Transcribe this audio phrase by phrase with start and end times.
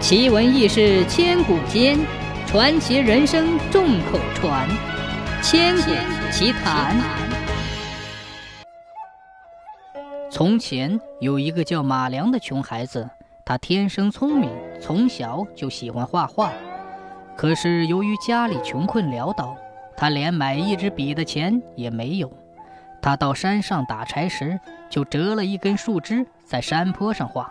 [0.00, 1.98] 奇闻异事千古间，
[2.46, 4.66] 传奇人生众口传。
[5.42, 5.90] 千古
[6.32, 6.96] 奇谈。
[10.30, 13.08] 从前有一个叫马良的穷孩子，
[13.44, 14.50] 他天生聪明，
[14.80, 16.50] 从小就喜欢画画。
[17.36, 19.54] 可是由于家里穷困潦倒，
[19.98, 22.32] 他连买一支笔的钱也没有。
[23.02, 24.58] 他到山上打柴时，
[24.88, 27.44] 就折了一根树枝在山坡上画；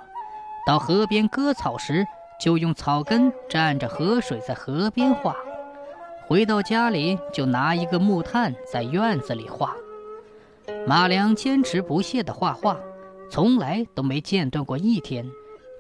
[0.65, 2.05] 到河边割草时，
[2.39, 5.33] 就用草根蘸着河水在河边画；
[6.25, 9.75] 回到家里就拿一个木炭在院子里画。
[10.87, 12.79] 马良坚持不懈地画画，
[13.29, 15.29] 从来都没间断过一天。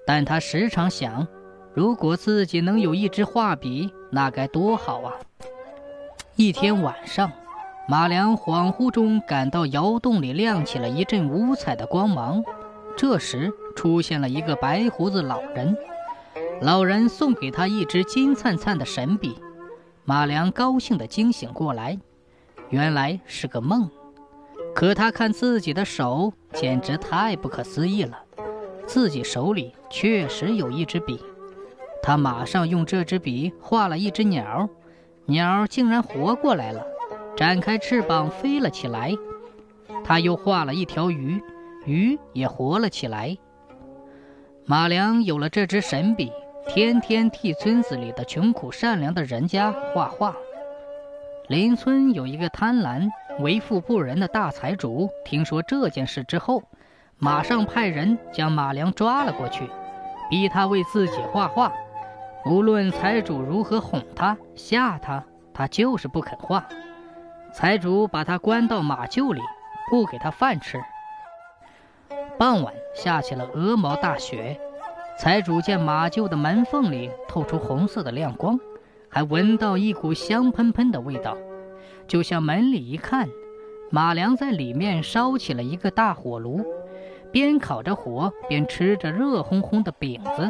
[0.05, 1.25] 但他时常想，
[1.73, 5.13] 如果自己能有一支画笔，那该多好啊！
[6.35, 7.31] 一天晚上。
[7.87, 12.43] 马良恍惚中感到窑洞里亮起了一阵五彩的光芒，
[12.95, 15.75] 这时出现了一个白胡子老人。
[16.61, 19.35] 老人送给他一支金灿灿的神笔，
[20.03, 21.97] 马良高兴地惊醒过来，
[22.69, 23.89] 原来是个梦。
[24.75, 28.19] 可他看自己的手，简直太不可思议了，
[28.85, 31.23] 自己手里确实有一支笔。
[32.03, 34.67] 他马上用这支笔画了一只鸟，
[35.25, 36.85] 鸟竟然活过来了。
[37.37, 39.15] 展开翅膀飞了起来，
[40.03, 41.41] 他又画了一条鱼，
[41.85, 43.37] 鱼也活了起来。
[44.65, 46.31] 马良有了这支神笔，
[46.69, 50.35] 天天替村子里的穷苦善良的人家画画。
[51.47, 56.61] 邻村有一个贪婪、为富不仁的大财主，听说这件事之后，
[57.17, 59.67] 马上派人将马良抓了过去，
[60.29, 61.73] 逼他为自己画画。
[62.45, 66.63] 无论财主如何哄他、吓他，他就是不肯画。
[67.51, 69.41] 财主把他关到马厩里，
[69.89, 70.79] 不给他饭吃。
[72.37, 74.61] 傍晚下起了鹅毛大雪，
[75.19, 78.57] 财主见马厩的门缝里透出红色的亮光，
[79.09, 81.35] 还闻到一股香喷喷的味道，
[82.07, 83.27] 就向门里一看，
[83.91, 86.65] 马良在里面烧起了一个大火炉，
[87.33, 90.49] 边烤着火边吃着热烘烘的饼子。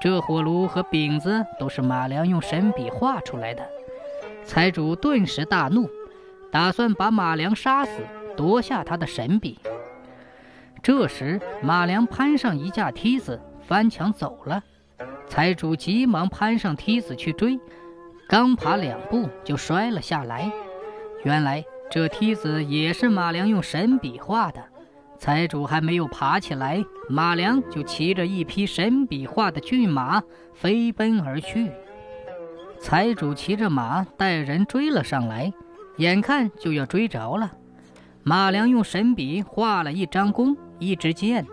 [0.00, 3.62] 这火炉和饼子都是马良用神笔画出来的。
[4.42, 5.86] 财主顿时大怒，
[6.50, 7.90] 打算把马良杀死，
[8.38, 9.58] 夺下他的神笔。
[10.82, 14.62] 这时，马良攀上一架梯子，翻墙走了。
[15.26, 17.58] 财主急忙攀上梯子去追，
[18.28, 20.50] 刚爬两步就摔了下来。
[21.24, 24.62] 原来这梯子也是马良用神笔画的。
[25.18, 30.22] 财主还没有爬起来，马良就骑着一匹神笔画的骏马
[30.54, 31.70] 飞奔而去。
[32.78, 35.52] 财主骑着马带人追了上来，
[35.96, 37.50] 眼看就要追着了。
[38.22, 41.46] 马良用神笔画了一张弓，一支箭。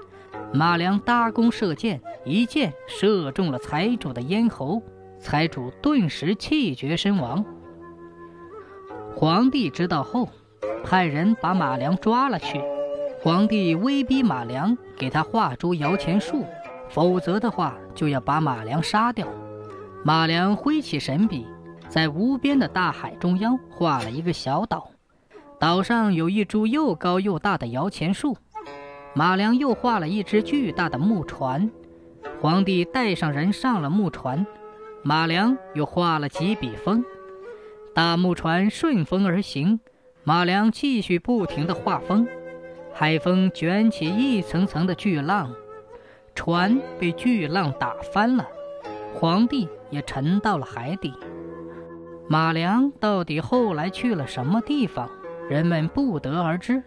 [0.53, 4.83] 马良搭弓射箭，一箭射中了财主的咽喉，
[5.19, 7.43] 财主顿时气绝身亡。
[9.15, 10.29] 皇帝知道后，
[10.83, 12.61] 派人把马良抓了去。
[13.19, 16.45] 皇帝威逼马良给他画出摇钱树，
[16.87, 19.27] 否则的话就要把马良杀掉。
[20.03, 21.47] 马良挥起神笔，
[21.89, 24.91] 在无边的大海中央画了一个小岛，
[25.59, 28.37] 岛上有一株又高又大的摇钱树。
[29.15, 31.69] 马良又画了一只巨大的木船，
[32.41, 34.45] 皇帝带上人上了木船。
[35.03, 37.03] 马良又画了几笔风，
[37.93, 39.79] 大木船顺风而行。
[40.23, 42.25] 马良继续不停地画风，
[42.93, 45.53] 海风卷起一层层的巨浪，
[46.33, 48.47] 船被巨浪打翻了。
[49.13, 51.13] 皇帝也沉到了海底。
[52.27, 55.09] 马良到底后来去了什么地方？
[55.49, 56.81] 人们不得而知。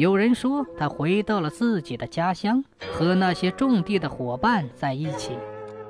[0.00, 5.34] 有人说他回到了自己的家乡，和那些种地的伙伴在一起；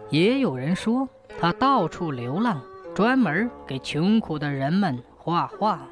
[0.08, 2.60] 也有人说他到处流浪，
[2.92, 5.86] 专门给穷苦的人们画画。